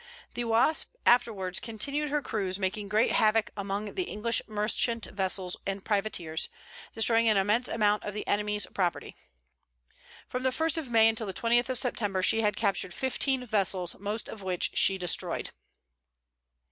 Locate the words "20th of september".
11.35-12.23